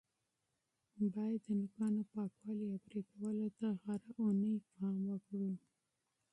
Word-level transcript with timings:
باید 1.13 1.41
د 1.45 1.49
نوکانو 1.59 2.01
پاکوالي 2.13 2.65
او 2.73 2.77
پرې 2.85 3.01
کولو 3.11 3.47
ته 3.57 3.67
هره 3.85 4.09
اونۍ 4.21 4.55
پام 4.75 4.99
وکړو. 5.11 5.51